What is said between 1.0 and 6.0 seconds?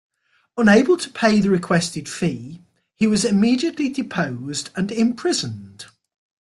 pay the requested fee, he was immediately deposed and imprisoned.